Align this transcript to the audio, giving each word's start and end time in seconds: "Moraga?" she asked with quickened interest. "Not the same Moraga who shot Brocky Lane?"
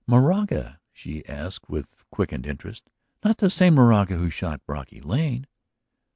"Moraga?" 0.07 0.79
she 0.91 1.23
asked 1.27 1.69
with 1.69 2.05
quickened 2.09 2.47
interest. 2.47 2.89
"Not 3.23 3.37
the 3.37 3.51
same 3.51 3.75
Moraga 3.75 4.15
who 4.17 4.31
shot 4.31 4.65
Brocky 4.65 4.99
Lane?" 4.99 5.45